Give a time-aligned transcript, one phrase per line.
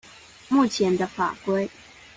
[0.49, 1.69] 目前的法規